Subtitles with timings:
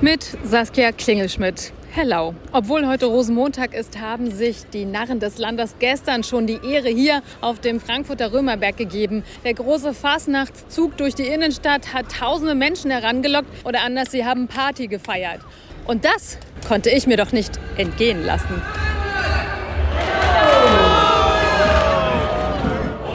[0.00, 1.72] mit Saskia Klingelschmidt.
[1.92, 2.34] Hello.
[2.52, 7.22] Obwohl heute Rosenmontag ist, haben sich die Narren des Landes gestern schon die Ehre hier
[7.40, 9.24] auf dem Frankfurter Römerberg gegeben.
[9.44, 14.86] Der große Fasnachtszug durch die Innenstadt hat tausende Menschen herangelockt oder anders, sie haben Party
[14.86, 15.40] gefeiert.
[15.86, 18.62] Und das konnte ich mir doch nicht entgehen lassen.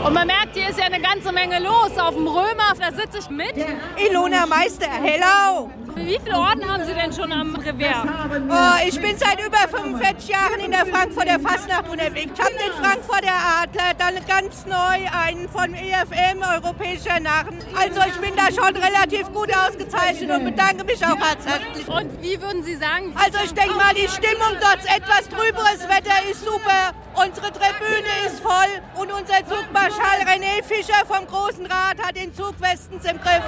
[0.05, 2.73] Und man merkt, hier ist ja eine ganze Menge los auf dem Römer.
[2.77, 3.53] Da sitze ich mit.
[3.97, 5.71] Ilona Meister, hello!
[5.95, 8.05] Wie viele Orden haben Sie denn schon am Revers?
[8.49, 12.31] Oh, ich bin seit über 45 Jahren in der Frankfurter Fastnacht unterwegs.
[12.35, 17.59] Ich habe den Frankfurter Adler, dann ganz neu einen von EFM, Europäischer Narren.
[17.79, 21.87] Also ich bin da schon relativ gut ausgezeichnet und bedanke mich auch herzlich.
[21.87, 23.13] Und wie würden Sie sagen?
[23.15, 26.91] Also ich denke mal, die Stimmung dort, etwas trüberes Wetter ist super.
[27.15, 28.51] Unsere Tribüne ist voll
[28.95, 33.43] und unser Zugmarschall René Fischer vom Großen Rat hat den Zug westens im Griff.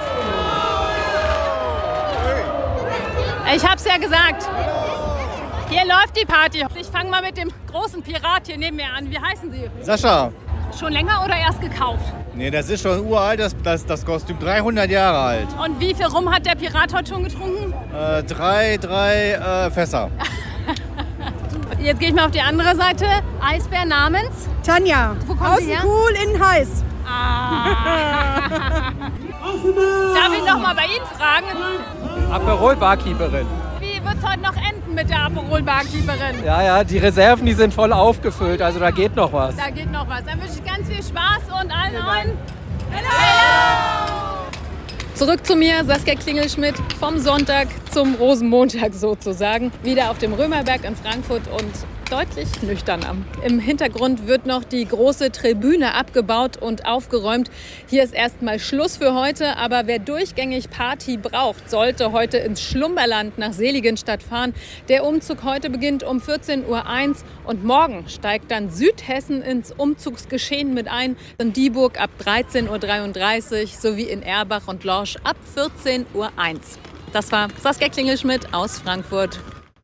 [3.55, 4.47] Ich hab's ja gesagt.
[5.69, 6.65] Hier läuft die Party.
[6.75, 9.09] Ich fange mal mit dem großen Pirat hier neben mir an.
[9.09, 9.69] Wie heißen Sie?
[9.81, 10.31] Sascha.
[10.77, 12.03] Schon länger oder erst gekauft?
[12.33, 14.37] Nee, das ist schon uralt, das, das, das Kostüm.
[14.39, 15.47] 300 Jahre alt.
[15.63, 17.73] Und wie viel Rum hat der Pirat heute schon getrunken?
[17.95, 20.11] Äh, drei, drei äh, Fässer.
[21.79, 23.05] Jetzt gehe ich mal auf die andere Seite.
[23.41, 24.47] Eisbär namens?
[24.63, 25.81] Tanja, Wo kommen Sie her?
[25.83, 26.83] cool, innen heiß.
[27.09, 27.71] Ah.
[30.13, 31.45] Darf ich noch mal bei Ihnen fragen?
[32.31, 33.47] Aperol-Barkeeperin.
[33.79, 36.43] Wie wird es heute noch enden mit der Aperol-Barkeeperin?
[36.45, 39.55] Ja, ja, die Reserven, die sind voll aufgefüllt, also da geht noch was.
[39.55, 40.23] Da geht noch was.
[40.25, 42.37] Dann wünsche ich ganz viel Spaß und allen neuen.
[42.91, 43.36] Hello!
[45.17, 49.71] Zurück zu mir, Saskia Klingelschmidt, vom Sonntag zum Rosenmontag sozusagen.
[49.81, 51.73] Wieder auf dem Römerberg in Frankfurt und
[52.09, 53.15] deutlich nüchterner.
[53.43, 57.49] Im Hintergrund wird noch die große Tribüne abgebaut und aufgeräumt.
[57.89, 63.37] Hier ist erstmal Schluss für heute, aber wer durchgängig Party braucht, sollte heute ins Schlumberland
[63.37, 64.53] nach Seligenstadt fahren.
[64.87, 67.15] Der Umzug heute beginnt um 14.01 Uhr
[67.45, 71.17] und morgen steigt dann Südhessen ins Umzugsgeschehen mit ein.
[71.39, 76.31] In Dieburg ab 13.33 Uhr sowie in Erbach und Lorsch ab 14.01 Uhr.
[77.13, 79.39] Das war Saskia Klingelschmidt aus Frankfurt.